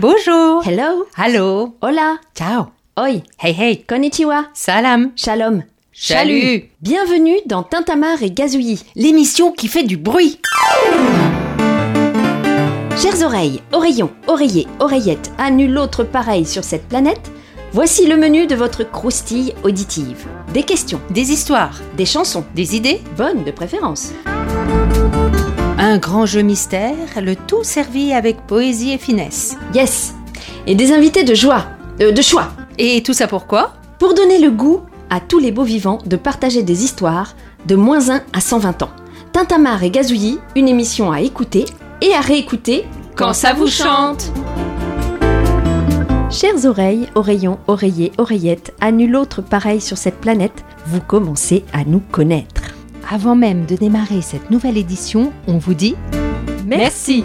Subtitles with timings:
[0.00, 0.62] Bonjour.
[0.66, 1.06] Hello.
[1.18, 1.74] Hello.
[1.80, 2.18] Hola.
[2.34, 2.66] Ciao.
[2.98, 3.22] Oi.
[3.42, 3.84] Hey hey.
[3.84, 4.44] Konnichiwa.
[4.54, 5.10] Salam.
[5.16, 5.62] Shalom.
[5.92, 6.64] Salut.
[6.80, 8.84] Bienvenue dans Tintamarre et Gazouillis.
[8.94, 10.38] L'émission qui fait du bruit.
[12.96, 17.32] Chères oreilles, oreillons, oreillers, oreillettes, à nul autre pareil sur cette planète,
[17.72, 20.26] voici le menu de votre croustille auditive.
[20.54, 21.80] Des questions, Des histoires.
[21.96, 23.00] des chansons, Des idées.
[23.16, 24.12] bonnes de préférence.
[25.92, 29.58] Un grand jeu mystère, le tout servi avec poésie et finesse.
[29.74, 30.14] Yes.
[30.66, 31.66] Et des invités de joie,
[32.00, 35.64] euh, de choix, Et tout ça pourquoi pour donner le goût à tous les beaux
[35.64, 37.34] vivants de partager des histoires
[37.66, 38.90] de moins 1 à 120 ans.
[39.34, 41.66] Tintamarre et Gazouillis, une émission à écouter
[42.00, 44.32] et à réécouter Quand ça vous chante.
[46.30, 51.84] Chères oreilles, oreillons, oreillers, oreillettes, à nul autre pareil sur cette planète, vous commencez à
[51.84, 52.61] nous connaître.
[53.10, 55.96] Avant même de démarrer cette nouvelle édition, on vous dit
[56.66, 57.24] merci.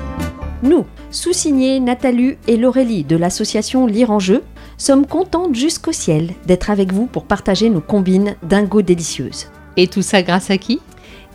[0.64, 4.44] Nous, sous-signés Nathalie et Laurélie de l'association Lire en jeu,
[4.78, 9.48] sommes contentes jusqu'au ciel d'être avec vous pour partager nos combines dingo délicieuses.
[9.78, 10.82] Et tout ça grâce à qui?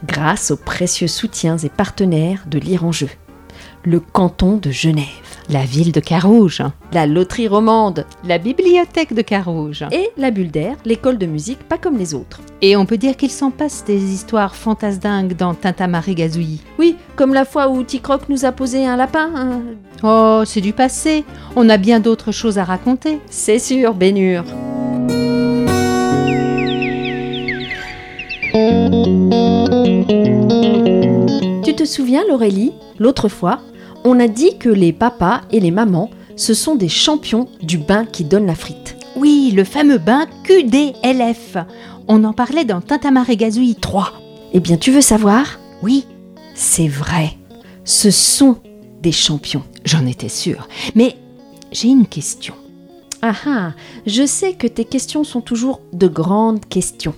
[0.05, 3.09] Grâce aux précieux soutiens et partenaires de Lire en jeu.
[3.85, 5.07] Le canton de Genève,
[5.49, 6.63] La ville de Carouge.
[6.93, 9.85] la loterie romande La bibliothèque de Carouge.
[9.91, 12.41] et la Bulle d'Air, l'école de musique pas comme les autres.
[12.63, 16.63] Et on peut dire qu'il s'en passe des histoires fantasdingues dans Tintamarre Gazouillis.
[16.79, 19.31] Oui, comme la fois où Ticroc nous a posé un lapin.
[19.35, 19.61] hein.
[20.05, 21.25] Oh, c'est du passé.
[21.57, 23.19] On a bien d'autres choses à raconter.
[23.29, 24.45] C'est sûr, Bénure.
[31.65, 33.61] Tu te souviens, Laurélie, l'autre fois,
[34.05, 38.05] on a dit que les papas et les mamans, ce sont des champions du bain
[38.05, 38.97] qui donne la frite.
[39.17, 41.57] Oui, le fameux bain QDLF.
[42.09, 44.13] On en parlait dans Tintamarre Gazouillis 3.
[44.53, 45.59] Eh bien, tu veux savoir?
[45.83, 46.07] Oui,
[46.55, 47.37] C'est vrai.
[47.85, 48.59] Ce sont
[49.01, 49.63] des champions.
[49.85, 50.69] j'en étais sûre.
[50.95, 51.17] Mais
[51.73, 52.55] j'ai une question.
[53.23, 53.73] Ah ah,
[54.07, 57.15] je sais que tes questions sont toujours de grandes questions.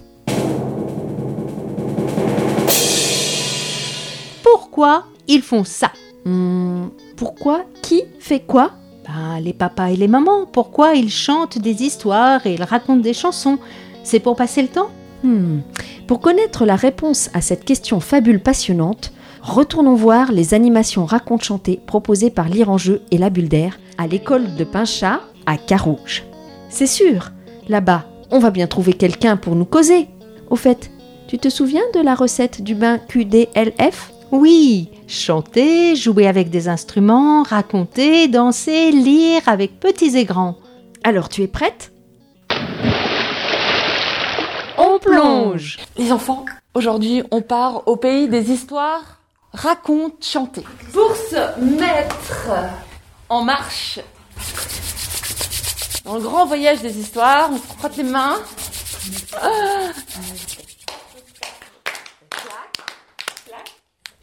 [4.43, 5.91] Pourquoi ils font ça?
[6.25, 6.87] Hmm,
[7.17, 8.73] pourquoi Qui fait quoi?
[9.07, 13.13] Ben, les papas et les mamans, pourquoi ils chantent des histoires et ils racontent des
[13.13, 13.59] chansons?
[14.03, 14.89] C'est pour passer le temps?
[15.23, 15.61] Hmm.
[16.07, 19.13] Pour connaître la réponse à cette question fabule passionnante,
[19.43, 22.75] retournons voir les animations racontes-chantées proposées par Lire
[23.11, 26.25] et la Bulle d'Air à l'école de Pinchat à Carouge.
[26.69, 27.33] C'est sûr,
[27.69, 30.09] là-bas, on va bien trouver quelqu'un pour nous causer.
[30.51, 30.91] Au fait,
[31.29, 37.43] tu te souviens de la recette du bain QDLF Oui, chanter, jouer avec des instruments,
[37.43, 40.57] raconter, danser, lire avec petits et grands.
[41.03, 41.93] Alors tu es prête?
[44.77, 49.21] On plonge Les enfants, aujourd'hui, on part au pays des histoires
[49.55, 50.65] raconte, chantées.
[50.93, 52.51] Pour se mettre
[53.29, 54.01] en marche
[56.05, 58.37] dans le grand voyage des histoires, on se frotte les mains.
[59.41, 59.49] Ah.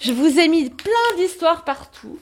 [0.01, 2.17] Je vous ai mis plein d'histoires partout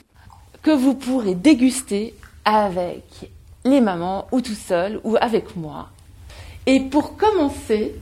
[0.61, 2.13] que vous pourrez déguster
[2.43, 3.31] avec
[3.63, 5.87] les mamans ou tout seul ou avec moi.
[6.65, 7.95] Et pour commencer,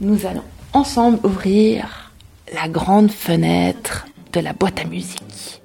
[0.00, 2.12] nous allons ensemble ouvrir
[2.54, 5.60] la grande fenêtre de la boîte à musique.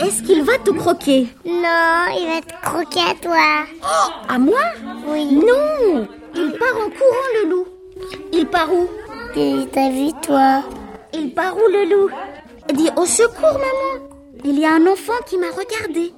[0.00, 1.28] Est-ce qu'il va te croquer?
[1.44, 3.66] Non, il va te croquer à toi.
[4.30, 4.62] À moi?
[5.06, 5.26] Oui.
[5.26, 7.66] Non Il part en courant, le loup.
[8.32, 8.88] Il part où?
[9.36, 10.62] Et T'as vu, toi
[11.12, 12.10] Il part où, le loup?
[12.74, 14.08] Dis au secours, maman.
[14.44, 16.12] Il y a un enfant qui m'a regardé.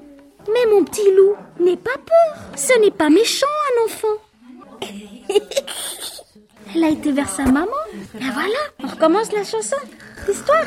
[0.49, 1.35] Mais mon petit loup,
[1.65, 2.43] n'aie pas peur.
[2.57, 4.17] Ce n'est pas méchant, un enfant.
[6.75, 7.67] Elle a été vers sa maman.
[8.15, 9.77] Et voilà, on recommence la chanson.
[10.29, 10.67] L'histoire.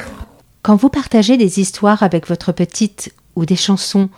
[0.64, 4.10] Quand vous partagez des histoires avec votre petite ou des chansons,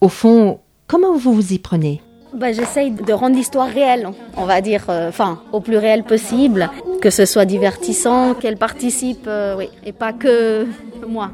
[0.00, 2.02] au fond, comment vous vous y prenez?
[2.34, 6.68] Bah, J'essaye de rendre l'histoire réelle, on va dire, euh, enfin, au plus réel possible,
[7.00, 10.66] que ce soit divertissant, qu'elle participe, euh, oui, et pas que
[11.06, 11.30] moi.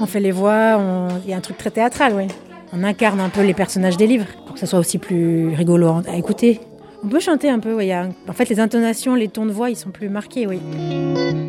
[0.00, 2.24] On fait les voix, on- il y a un truc très théâtral, oui.
[2.72, 5.88] On incarne un peu les personnages des livres pour que ça soit aussi plus rigolo
[6.08, 6.60] à écouter.
[7.04, 7.92] On peut chanter un peu, oui.
[7.94, 10.58] En fait, les intonations, les tons de voix, ils sont plus marqués, oui.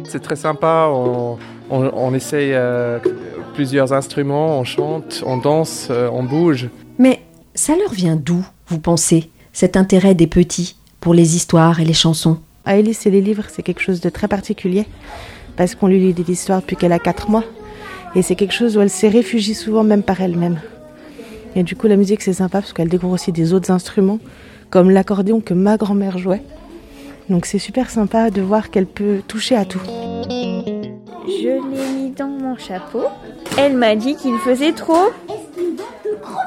[0.07, 1.37] C'est très sympa, on,
[1.71, 2.99] on, on essaye euh,
[3.55, 6.69] plusieurs instruments, on chante, on danse, euh, on bouge.
[6.99, 7.21] Mais
[7.55, 11.93] ça leur vient d'où, vous pensez, cet intérêt des petits pour les histoires et les
[11.93, 12.39] chansons?
[12.65, 14.85] À Alice et les livres, c'est quelque chose de très particulier
[15.55, 17.43] parce qu'on lui lit des histoires depuis qu'elle a 4 mois.
[18.15, 20.59] Et c'est quelque chose où elle se réfugie souvent même par elle-même.
[21.55, 24.19] Et du coup, la musique, c'est sympa parce qu'elle découvre aussi des autres instruments,
[24.69, 26.41] comme l'accordéon que ma grand-mère jouait.
[27.29, 29.81] Donc c'est super sympa de voir qu'elle peut toucher à tout.
[30.27, 33.03] Je l'ai mis dans mon chapeau.
[33.57, 35.11] Elle m'a dit qu'il faisait trop.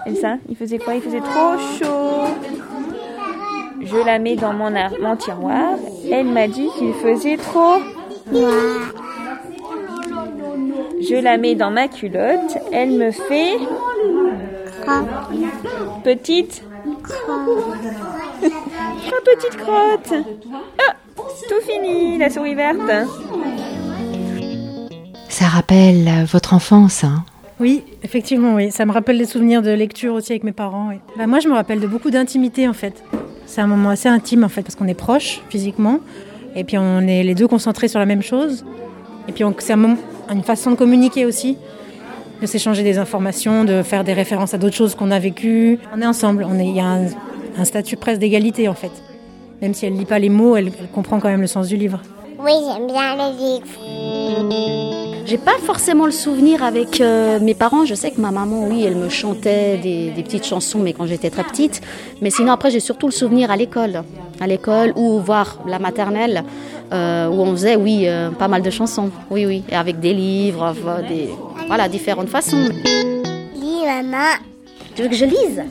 [0.07, 0.95] Elsa, il faisait quoi?
[0.95, 2.25] Il faisait trop chaud.
[3.81, 4.71] Je la mets dans mon,
[5.01, 5.75] mon tiroir.
[6.11, 7.77] Elle m'a dit qu'il faisait trop.
[11.01, 12.59] Je la mets dans ma culotte.
[12.73, 13.59] Elle me fait.
[16.05, 16.63] Petite.
[17.03, 20.15] Trois petites crottes.
[20.79, 20.95] Ah,
[21.49, 22.79] tout fini, la souris verte.
[25.29, 27.25] Ça rappelle votre enfance, hein
[27.59, 28.71] Oui, effectivement, oui.
[28.71, 30.91] Ça me rappelle des souvenirs de lecture aussi avec mes parents.
[31.17, 33.03] Bah, moi, je me rappelle de beaucoup d'intimité, en fait.
[33.47, 36.01] C'est un moment assez intime, en fait, parce qu'on est proches physiquement.
[36.55, 38.65] Et puis, on est les deux concentrés sur la même chose.
[39.29, 39.97] Et puis, c'est un moment-
[40.31, 41.57] une façon de communiquer aussi,
[42.43, 45.79] de s'échanger des informations, de faire des références à d'autres choses qu'on a vécues.
[45.95, 46.47] On est ensemble.
[46.59, 46.99] Il y a
[47.59, 48.93] un, statut presque d'égalité, en fait.
[49.63, 51.77] Même si elle lit pas les mots, elle, elle comprend quand même le sens du
[51.77, 52.03] livre.
[52.39, 55.06] Oui, j'aime bien les livres.
[55.27, 57.85] J'ai pas forcément le souvenir avec euh, mes parents.
[57.85, 61.07] Je sais que ma maman, oui, elle me chantait des, des petites chansons, mais quand
[61.07, 61.83] j'étais très petite.
[62.23, 64.05] Mais sinon, après, j'ai surtout le souvenir à l'école.
[64.39, 66.45] À l'école ou voir la maternelle,
[66.93, 69.11] euh, où on faisait, oui, euh, pas mal de chansons.
[69.29, 69.65] Oui, oui.
[69.69, 70.73] Et avec des livres,
[71.09, 71.29] des,
[71.67, 72.69] voilà, différentes façons.
[73.57, 74.37] Lis, maman.
[74.95, 75.65] Tu veux que je lise?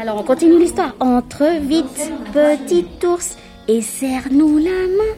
[0.00, 0.94] Alors, on continue l'histoire.
[1.00, 3.36] Entre vite, petit ours,
[3.68, 5.14] et serre-nous la main.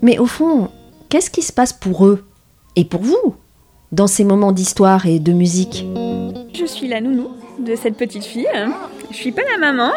[0.00, 0.68] Mais au fond,
[1.08, 2.22] qu'est-ce qui se passe pour eux?
[2.76, 3.34] Et pour vous
[3.92, 5.84] Dans ces moments d'histoire et de musique
[6.54, 7.28] Je suis la nounou
[7.58, 8.48] de cette petite fille.
[9.10, 9.92] Je suis pas la maman.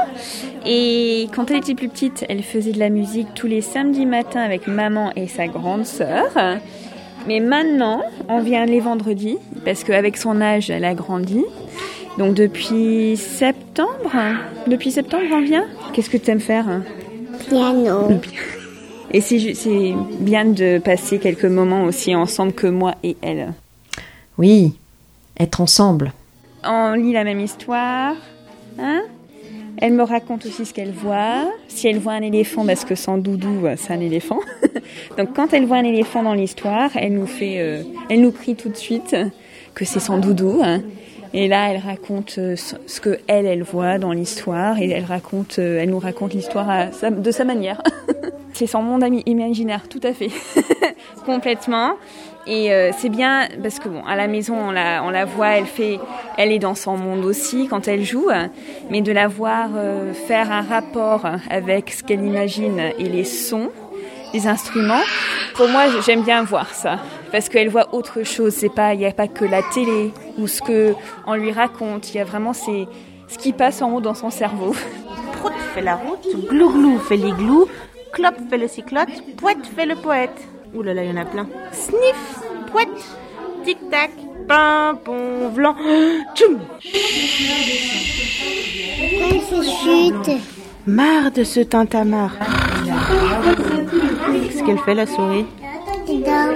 [0.65, 4.41] Et quand elle était plus petite, elle faisait de la musique tous les samedis matins
[4.41, 6.31] avec maman et sa grande sœur.
[7.27, 11.43] Mais maintenant, on vient les vendredis parce qu'avec son âge, elle a grandi.
[12.17, 14.11] Donc depuis septembre,
[14.67, 15.65] depuis septembre, on vient?
[15.93, 16.65] Qu'est-ce que tu aimes faire?
[17.47, 18.09] Piano.
[19.11, 23.53] Et c'est bien de passer quelques moments aussi ensemble que moi et elle.
[24.37, 24.73] Oui,
[25.39, 26.11] être ensemble.
[26.63, 28.15] On lit la même histoire.
[28.79, 29.03] Hein?
[29.77, 31.49] Elle me raconte aussi ce qu'elle voit.
[31.67, 34.39] Si elle voit un éléphant, parce que sans doudou, c'est un éléphant.
[35.17, 38.55] Donc quand elle voit un éléphant dans l'histoire, elle nous fait, euh, elle nous crie
[38.55, 39.15] tout de suite
[39.73, 40.61] que c'est sans doudou.
[40.63, 40.81] hein.
[41.33, 45.59] Et là, elle raconte euh, ce que elle, elle voit dans l'histoire, et elle raconte,
[45.59, 47.81] euh, elle nous raconte l'histoire de sa manière.
[48.55, 50.29] c'est son monde ami- imaginaire, tout à fait,
[51.25, 51.93] complètement.
[52.47, 55.99] Et euh, c'est bien parce que bon, à la maison, on la, voit, elle fait,
[56.37, 58.29] elle est dans son monde aussi quand elle joue,
[58.89, 63.71] mais de la voir euh, faire un rapport avec ce qu'elle imagine et les sons,
[64.33, 65.01] les instruments.
[65.55, 66.99] Pour moi, j'aime bien voir ça
[67.31, 68.53] parce qu'elle voit autre chose.
[68.53, 70.93] C'est pas, il n'y a pas que la télé ou ce que
[71.25, 72.13] on lui raconte.
[72.13, 72.85] Il y a vraiment c'est
[73.27, 74.75] ce qui passe en haut dans son cerveau.
[75.39, 77.67] Prout fait la route, glouglou fait l'igloo,
[78.15, 80.39] clope fait le cyclope, poète fait le poète.
[80.73, 81.47] Ouh là là, il y en a plein.
[81.73, 82.39] Sniff,
[82.71, 82.87] poète,
[83.65, 84.11] tic-tac,
[84.47, 85.75] pimpon, vlan,
[86.35, 86.59] tchoum.
[89.81, 90.41] Chute
[90.87, 92.35] Marre de ce tintamarre.
[94.31, 95.45] Qu'est-ce qu'elle fait la souris?
[96.07, 96.55] Elle dort.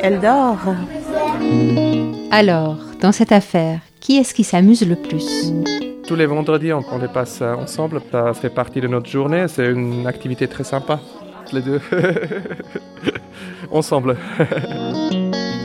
[0.00, 0.74] Elle dort.
[2.30, 5.52] Alors, dans cette affaire, qui est-ce qui s'amuse le plus?
[6.06, 8.02] Tous les vendredis, on, on les passe euh, ensemble.
[8.12, 9.46] Ça fait partie de notre journée.
[9.48, 11.00] C'est une activité très sympa.
[11.52, 11.80] Les deux.
[13.70, 14.16] ensemble.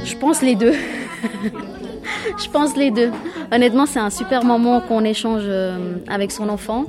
[0.06, 0.74] Je pense les deux.
[2.38, 3.12] Je pense les deux.
[3.52, 6.86] Honnêtement, c'est un super moment qu'on échange euh, avec son enfant.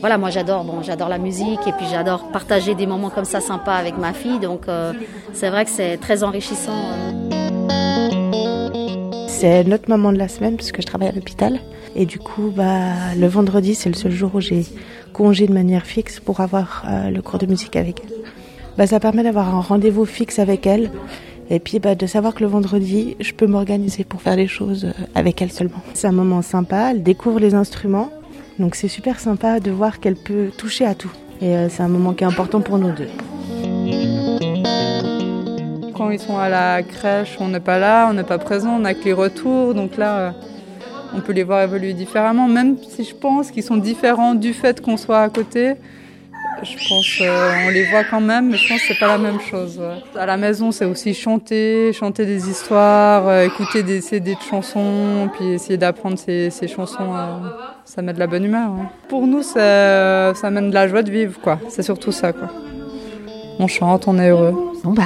[0.00, 3.40] Voilà, moi j'adore, bon, j'adore la musique et puis j'adore partager des moments comme ça
[3.40, 4.38] sympas avec ma fille.
[4.38, 4.92] Donc euh,
[5.32, 6.78] c'est vrai que c'est très enrichissant.
[9.26, 11.58] C'est notre moment de la semaine puisque je travaille à l'hôpital.
[12.00, 14.64] Et du coup, bah, le vendredi, c'est le seul jour où j'ai
[15.12, 18.12] congé de manière fixe pour avoir euh, le cours de musique avec elle.
[18.76, 20.92] Bah, ça permet d'avoir un rendez-vous fixe avec elle.
[21.50, 24.84] Et puis bah, de savoir que le vendredi, je peux m'organiser pour faire les choses
[24.84, 25.82] euh, avec elle seulement.
[25.94, 28.10] C'est un moment sympa, elle découvre les instruments.
[28.60, 31.10] Donc c'est super sympa de voir qu'elle peut toucher à tout.
[31.40, 33.08] Et euh, c'est un moment qui est important pour nous deux.
[35.96, 38.80] Quand ils sont à la crèche, on n'est pas là, on n'est pas présent, on
[38.80, 39.74] n'a que les retours.
[39.74, 40.34] Donc là,
[41.18, 44.80] on peut les voir évoluer différemment, même si je pense qu'ils sont différents du fait
[44.80, 45.74] qu'on soit à côté.
[46.62, 49.38] Je pense qu'on les voit quand même, mais je pense que c'est pas la même
[49.40, 49.80] chose.
[50.16, 55.28] À la maison, c'est aussi chanter, chanter des histoires, euh, écouter des CD de chansons,
[55.34, 57.12] puis essayer d'apprendre ces, chansons.
[57.14, 57.48] euh,
[57.84, 58.70] ça met de la bonne humeur.
[58.72, 58.86] ouais.
[59.08, 61.60] Pour nous, c'est- ça mène de la joie de vivre, quoi.
[61.68, 62.48] C'est surtout ça, quoi.
[63.60, 64.54] On chante, on est heureux.
[64.84, 65.04] Bon bah,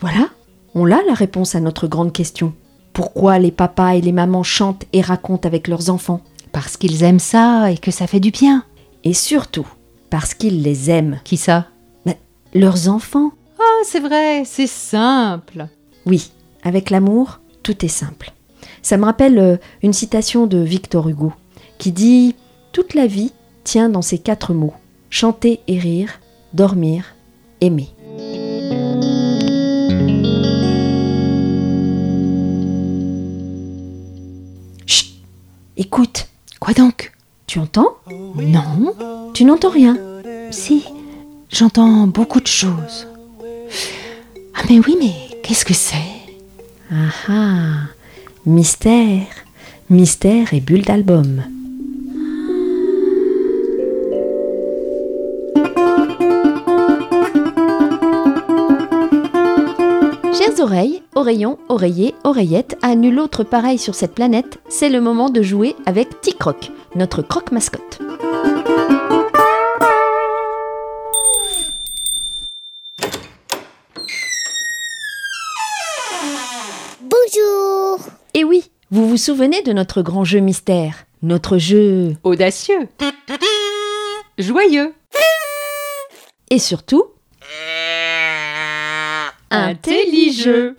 [0.00, 0.28] voilà,
[0.74, 2.52] on a la réponse à notre grande question.
[2.92, 6.20] Pourquoi les papas et les mamans chantent et racontent avec leurs enfants
[6.52, 8.64] Parce qu'ils aiment ça et que ça fait du bien.
[9.04, 9.66] Et surtout,
[10.10, 11.20] parce qu'ils les aiment.
[11.24, 11.66] Qui ça?
[12.04, 12.18] Mais
[12.54, 15.68] leurs enfants Oh, c'est vrai, c'est simple.
[16.06, 16.32] Oui,
[16.62, 18.32] avec l'amour, tout est simple.
[18.82, 21.32] Ça me rappelle euh, une citation de Victor Hugo
[21.78, 22.34] qui dit
[22.72, 23.32] Toute la vie
[23.64, 24.74] tient dans ces quatre mots
[25.12, 26.20] chanter et rire,
[26.54, 27.14] dormir,
[27.60, 27.90] aimer.
[35.76, 36.28] Écoute
[36.60, 37.12] Quoi donc?
[37.46, 37.96] Tu entends?
[38.36, 38.94] Non
[39.34, 39.96] Tu n'entends rien.
[40.50, 40.84] Si,
[41.50, 43.08] j'entends beaucoup de choses.
[44.54, 45.96] Ah mais oui, mais qu'est-ce que c'est?
[46.92, 47.72] Ah ah
[48.46, 49.26] Mystère.
[49.90, 51.42] Mystère et bulle d'album.
[60.82, 65.30] Chères oreilles, oreillons, oreillers, oreillettes, à nul autre pareil sur cette planète, c'est le moment
[65.30, 68.00] de jouer avec T-Croc, notre croque mascotte.
[77.00, 78.00] Bonjour.
[78.34, 82.88] Et oui, vous vous souvenez de notre grand jeu mystère Notre jeu Audacieux.
[84.38, 84.92] Joyeux.
[86.50, 87.04] et surtout
[89.54, 90.76] Intelligeux.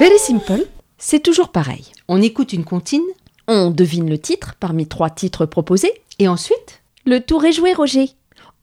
[0.00, 0.66] Very simple,
[0.98, 1.84] c'est toujours pareil.
[2.08, 3.04] On écoute une comptine
[3.46, 5.92] On devine le titre parmi trois titres proposés.
[6.18, 8.10] et ensuite Le tour est joué, Roger.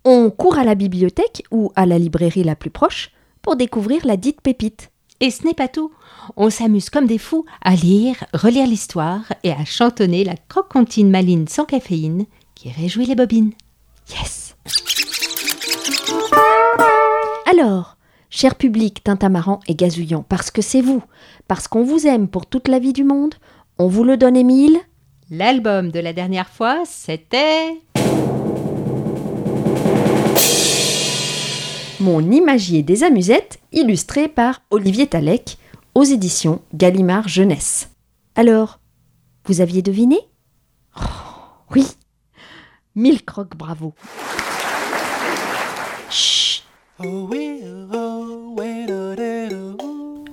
[0.04, 4.18] On court à la bibliothèque ou à la librairie la plus proche pour découvrir la
[4.18, 4.92] dite pépite.
[5.22, 5.94] Et ce n'est pas tout.
[6.36, 11.48] On s'amuse comme des fous à lire, relire l'histoire et à chantonner la croquantine maline
[11.48, 13.54] sans caféine qui réjouit les bobines.
[14.10, 14.56] Yes
[18.36, 21.02] cher public tintamarrant et gazouillant, parce que c'est vous,
[21.48, 23.34] parce qu'on vous aime pour toute la vie du monde,
[23.78, 24.78] on vous le donne, Émile.
[25.32, 27.82] L'album de la dernière fois, c'était...
[32.02, 35.58] Mon imagier des amusettes, illustré par Olivier Talec,
[35.96, 37.90] aux éditions Gallimard Jeunesse.
[38.36, 38.82] Alors,
[39.46, 40.20] vous aviez deviné?
[40.98, 41.02] Oh,
[41.74, 41.88] Oui.
[42.96, 43.94] Mille crocs, bravo.
[46.10, 46.64] Chut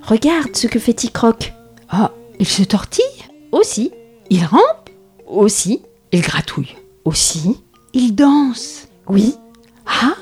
[0.03, 1.53] Regarde ce que fait T-Croc.
[1.93, 3.05] Oh, il se tortille
[3.53, 3.93] Aussi,
[4.31, 4.91] Il rampe
[5.27, 5.83] aussi,
[6.13, 7.61] Il gratouille aussi,
[7.95, 9.35] Il danse oui
[9.87, 10.15] Ah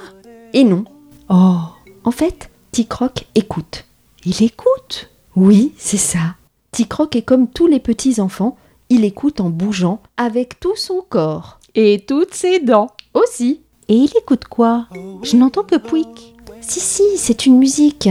[0.53, 0.85] et non.
[1.29, 1.59] Oh
[2.05, 3.85] En fait, T-Croc écoute.
[4.25, 6.35] Il écoute Oui, c'est ça.
[6.73, 8.57] T-Croc est comme tous les petits enfants,
[8.89, 11.59] il écoute en bougeant avec tout son corps.
[11.75, 13.61] Et toutes ses dents Aussi.
[13.89, 14.87] Et il écoute quoi?
[15.23, 16.35] Je n'entends que Pouic.
[16.61, 18.09] Si, si, c'est une musique.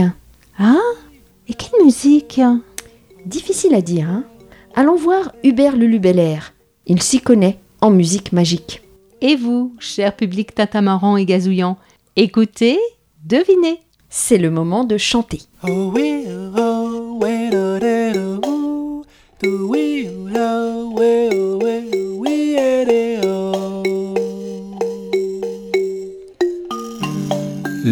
[0.58, 0.76] Ah
[1.48, 2.40] Et quelle musique?
[3.26, 4.24] Difficile à dire, hein
[4.74, 6.52] Allons voir Hubert Lulubellaire.
[6.86, 8.82] Il s'y connaît en musique magique.
[9.20, 11.76] Et vous, cher public tatamarant et gazouillant,
[12.16, 12.78] écoutez,
[13.24, 13.80] devinez.
[14.08, 15.40] C'est le moment de chanter.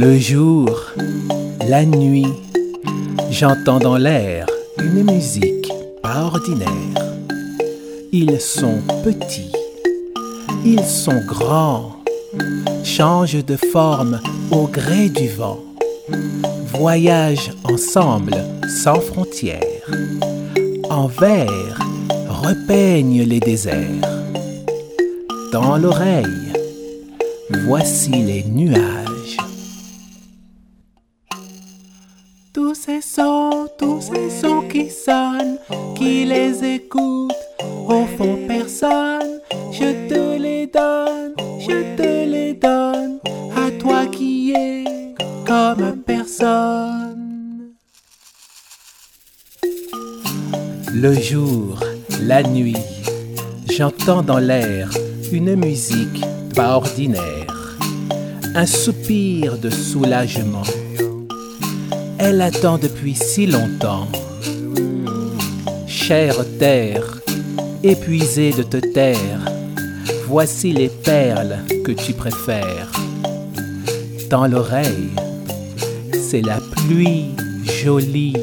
[0.01, 0.93] Le jour,
[1.67, 2.33] la nuit,
[3.33, 4.47] j'entends dans l'air
[4.79, 5.73] une musique
[6.05, 6.69] pas ordinaire.
[8.13, 9.51] Ils sont petits,
[10.65, 11.97] ils sont grands,
[12.85, 14.21] changent de forme
[14.53, 15.65] au gré du vent,
[16.67, 18.37] voyagent ensemble
[18.85, 19.91] sans frontières,
[20.91, 21.77] en vert
[22.29, 24.23] repeignent les déserts.
[25.51, 26.53] Dans l'oreille,
[27.67, 29.08] voici les nuages.
[33.79, 35.59] Tous ces sons qui sonnent,
[35.95, 37.33] qui les écoutent,
[37.89, 39.41] au fond personne.
[39.73, 43.19] Je te les donne, je te les donne,
[43.57, 44.85] à toi qui es
[45.47, 47.73] comme personne.
[50.93, 51.81] Le jour,
[52.23, 52.77] la nuit,
[53.71, 54.91] j'entends dans l'air
[55.33, 57.77] une musique pas ordinaire,
[58.55, 60.65] un soupir de soulagement.
[62.21, 64.09] Elle attend depuis si longtemps.
[65.87, 67.21] Chère terre,
[67.83, 69.41] épuisée de te taire,
[70.27, 72.91] voici les perles que tu préfères.
[74.31, 75.11] Dans l'oreille,
[76.13, 77.37] c'est la pluie
[77.83, 78.35] jolie.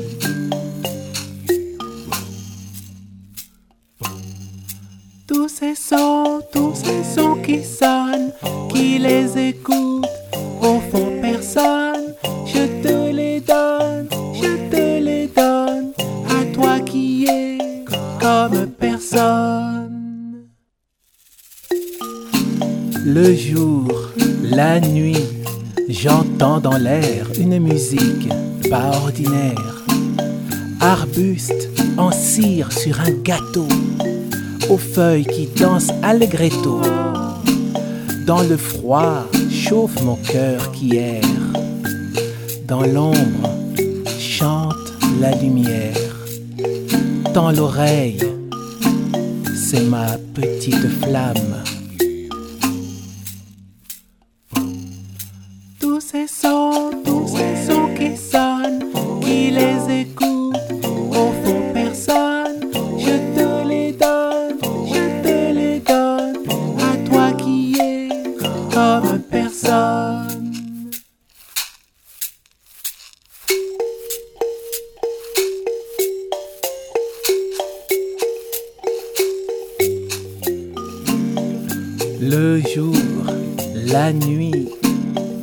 [32.77, 33.67] Sur un gâteau,
[34.69, 36.81] aux feuilles qui dansent allegretto.
[38.25, 41.21] Dans le froid chauffe mon cœur qui erre.
[42.67, 43.49] Dans l'ombre
[44.19, 45.95] chante la lumière.
[47.33, 48.19] Dans l'oreille,
[49.55, 51.63] c'est ma petite flamme.
[82.27, 82.95] Le jour,
[83.85, 84.69] la nuit,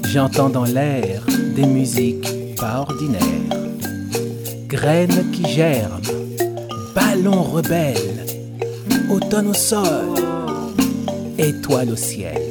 [0.09, 1.25] j'entends dans l'air
[1.55, 3.23] des musiques pas ordinaires.
[4.67, 6.03] Graines qui germent,
[6.93, 8.27] ballons rebelles,
[9.12, 10.09] automne au sol,
[11.39, 12.43] étoile au ciel,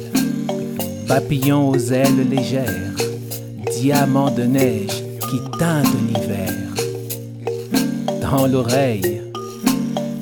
[1.06, 2.96] papillons aux ailes légères,
[3.70, 6.54] diamants de neige qui teintent l'hiver.
[8.22, 9.20] Dans l'oreille,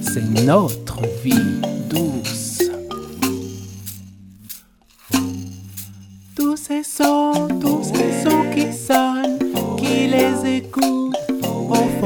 [0.03, 1.70] c'est notre vie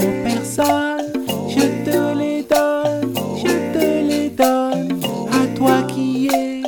[0.04, 1.12] au fond personne.
[1.48, 5.00] Je te les donne, je te les donne,
[5.32, 6.62] à toi qui es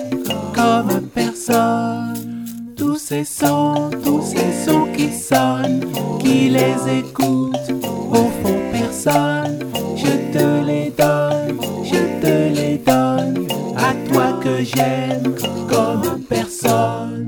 [0.55, 2.45] comme personne.
[2.76, 5.85] Tous ces sons, tous ces sons qui sonnent,
[6.19, 7.71] qui les écoutent,
[8.11, 9.59] au fond personne.
[9.97, 15.35] Je te les donne, je te les donne, à toi que j'aime
[15.69, 17.26] comme personne.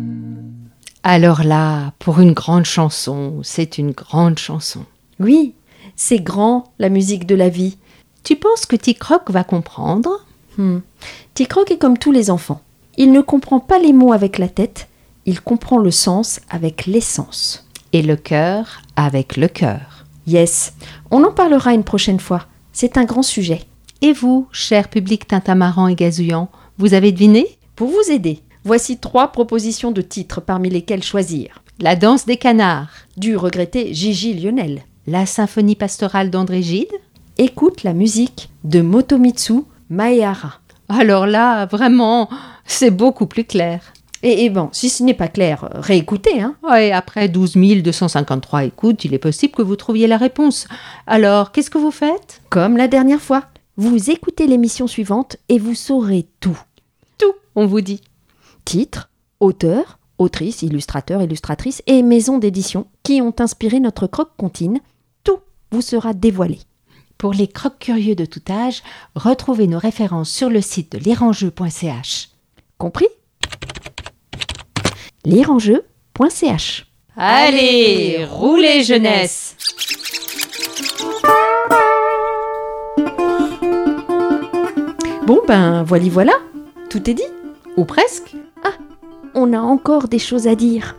[1.02, 4.84] Alors là, pour une grande chanson, c'est une grande chanson.
[5.20, 5.54] Oui,
[5.98, 7.76] c'est grand, la musique de la vie.
[8.22, 10.24] Tu penses que Ticroc va comprendre?
[10.56, 10.78] Hmm.
[11.38, 12.62] Est comme tous les enfants.
[12.96, 14.88] Il ne comprend pas les mots avec la tête,
[15.26, 17.66] il comprend le sens avec l'essence.
[17.92, 20.04] Et le cœur avec le cœur.
[20.26, 20.72] Yes,
[21.10, 22.46] on en parlera une prochaine fois.
[22.72, 23.62] C'est un grand sujet.
[24.00, 27.58] Et vous, cher public tintamarrant et gazouillant, vous avez deviné?
[27.74, 31.62] Pour vous aider, voici trois propositions de titres parmi lesquels choisir.
[31.80, 34.82] La danse des canards, Du regretté Gigi Lionel.
[35.08, 36.92] La symphonie pastorale d'André Gide.
[37.38, 40.60] Écoute la musique de Motomitsu Maehara.
[40.90, 42.28] Alors là, vraiment,
[42.66, 43.80] c'est beaucoup plus clair.
[44.22, 46.56] Et, et bon, si ce n'est pas clair, réécoutez, hein.
[46.62, 50.66] Ouais, après 12 253 écoutes, il est possible que vous trouviez la réponse.
[51.06, 52.42] Alors, qu'est-ce que vous faites?
[52.50, 53.44] Comme la dernière fois.
[53.76, 56.58] Vous écoutez l'émission suivante et vous saurez tout.
[57.16, 58.02] Tout, on vous dit.
[58.64, 59.08] Titre,
[59.40, 64.80] auteur, autrice, illustrateur, illustratrice et maison d'édition qui ont inspiré notre croque-comptine.
[65.70, 66.60] Vous sera dévoilé.
[67.18, 68.82] Pour les croques curieux de tout âge,
[69.14, 72.30] retrouvez nos références sur le site de lireenjeu.ch.
[72.78, 73.08] Compris?
[75.24, 79.56] Lireenjeu.ch Allez, roulez jeunesse
[85.26, 86.32] Bon ben, voilà voilà,
[86.88, 87.22] tout est dit?
[87.76, 88.34] Ou presque?
[88.64, 88.72] Ah,
[89.34, 90.96] on a encore des choses à dire.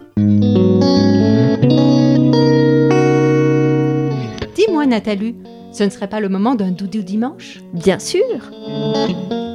[4.90, 5.36] Nathalie,
[5.72, 8.52] ce ne serait pas le moment d'un doudou dimanche Bien sûr.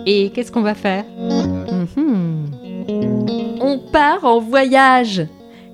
[0.07, 2.51] Et qu'est-ce qu'on va faire Mhm.
[3.61, 5.27] On part en voyage.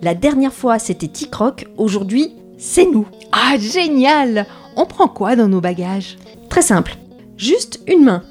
[0.02, 3.06] La dernière fois c'était Ticroc, aujourd'hui c'est nous.
[3.32, 4.46] Ah, génial
[4.76, 6.16] On prend quoi dans nos bagages?
[6.48, 6.96] Très simple.
[7.36, 8.22] Juste une main.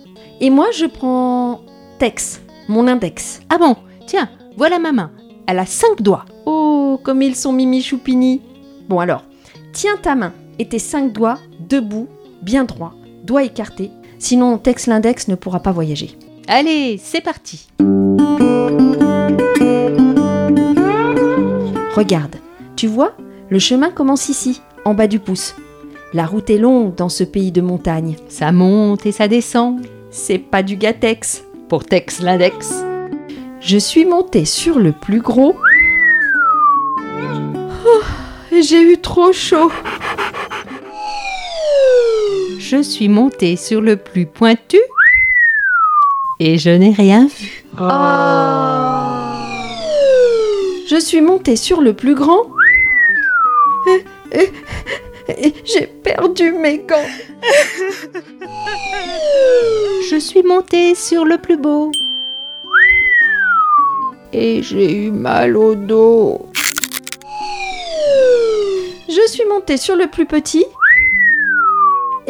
[0.42, 1.62] Et moi je prends
[2.00, 3.42] Tex, mon index.
[3.50, 3.76] Ah bon?
[4.08, 5.12] Tiens, voilà ma main.
[5.48, 6.26] Elle a cinq doigts.
[6.46, 8.42] Oh, comme ils sont mimi choupini.
[8.88, 9.24] Bon alors,
[9.74, 12.08] tiens ta main et tes cinq doigts debout,
[12.42, 12.94] bien droits,
[13.24, 13.92] doigts écartés.
[14.20, 16.18] Sinon Tex l'index ne pourra pas voyager.
[16.48, 17.70] Allez, c'est parti
[21.96, 22.36] Regarde,
[22.76, 23.14] tu vois,
[23.50, 25.56] le chemin commence ici, en bas du pouce.
[26.14, 28.16] La route est longue dans ce pays de montagne.
[28.30, 29.82] Ça monte et ça descend.
[30.10, 31.44] C'est pas du Gatex.
[31.68, 32.84] Pour Tex l'index.
[33.60, 35.56] Je suis montée sur le plus gros.
[37.86, 38.02] Oh,
[38.52, 39.72] j'ai eu trop chaud.
[42.72, 44.78] Je suis montée sur le plus pointu
[46.40, 47.64] et je n'ai rien vu.
[50.88, 52.46] Je suis montée sur le plus grand.
[55.66, 57.10] J'ai perdu mes gants.
[60.12, 61.92] Je suis montée sur le plus beau
[64.32, 66.46] Et j'ai eu mal au dos.
[69.08, 70.68] Je suis montée sur le plus petit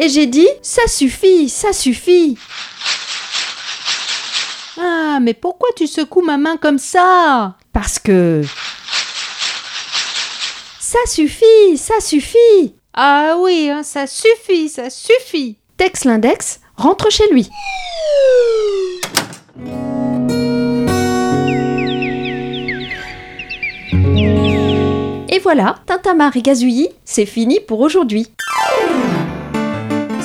[0.00, 2.36] et j'ai dit ça suffit, ça suffit.
[4.80, 7.56] Ah, mais pourquoi tu secoues ma main comme ça?
[7.72, 8.42] Parce que
[10.80, 12.74] ça suffit, ça suffit.
[12.94, 15.58] Ah oui, hein, ça suffit, ça suffit.
[15.76, 17.48] Tex l'index rentre chez lui.
[25.28, 28.26] Et voilà, Tintamarre et Gazouillis, c'est fini pour aujourd'hui.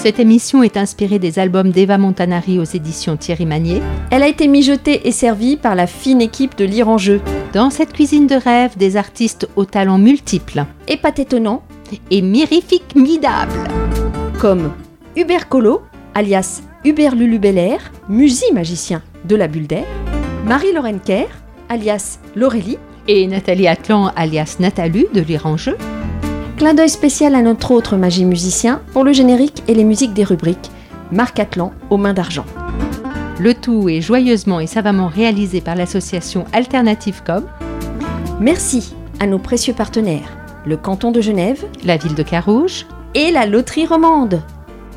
[0.06, 3.82] Cette émission est inspirée des albums d'Eva Montanari aux éditions Thierry Magnier.
[4.12, 7.22] Elle a été mijotée et servie par la fine équipe de Lire en jeu.
[7.54, 11.64] Dans cette cuisine de rêve, des artistes aux talents multiples Et pas étonnant,
[12.12, 13.52] et mirifiques midables.
[14.40, 14.74] comme
[15.16, 15.82] Hubert Collot,
[16.14, 19.88] alias Hubert Lulu Belair, musi-magicien de la Bulle d'Air,
[20.46, 21.30] Marie-Lorraine Kerr,
[21.68, 25.76] alias Laurélie, Et Nathalie Atlan, alias Natalu, de Lire en jeu.
[26.58, 30.24] Clin d'œil spécial à notre autre magie musicien pour le générique et les musiques des
[30.24, 30.72] rubriques,
[31.12, 32.46] Marc Atlan aux mains d'argent.
[33.40, 37.44] Le tout est joyeusement et savamment réalisé par l'association Alternative Com,
[38.40, 40.30] Merci à nos précieux partenaires,
[40.66, 42.86] le canton de Genève la ville de Carouge.
[43.14, 44.42] et la loterie romande.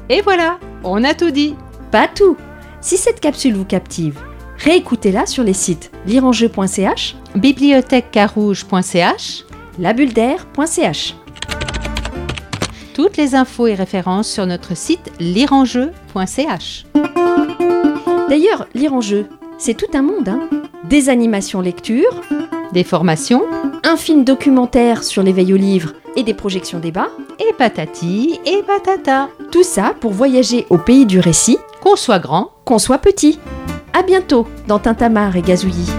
[0.09, 1.55] Et voilà, on a tout dit.
[1.91, 2.37] Pas tout.
[2.81, 4.19] Si cette capsule vous captive,
[4.59, 9.45] réécoutez-la sur les sites lireenjeu.ch, bibliothèquecarouge.ch.
[9.79, 11.15] labulledair.ch.
[12.99, 16.85] Toutes les infos et références sur notre site lireenjeu.ch.
[18.29, 20.29] D'ailleurs, lire en jeu, c'est tout un monde.
[20.29, 20.41] Hein
[20.89, 22.11] Des animations lecture,
[22.73, 23.45] Des formations
[23.85, 27.07] un film documentaire sur l'éveil au livre et des projections débat.
[27.39, 29.29] et patati et patata.
[29.53, 32.51] Tout ça pour voyager au pays du récit, Qu'on soit grand.
[32.65, 33.39] qu'on soit petit.
[33.93, 35.93] À bientôt dans Tintamarre et Gazouillis.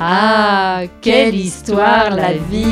[0.00, 2.64] Ah, quelle histoire la vie